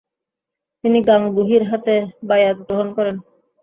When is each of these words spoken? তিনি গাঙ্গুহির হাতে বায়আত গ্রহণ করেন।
তিনি 0.83 0.99
গাঙ্গুহির 1.07 1.63
হাতে 1.69 1.95
বায়আত 2.27 2.57
গ্রহণ 2.67 2.87
করেন। 2.97 3.15